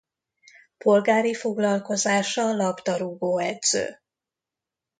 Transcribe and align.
Polgári 0.77 1.33
foglalkozása 1.33 2.53
labdarúgóedző. 2.55 3.99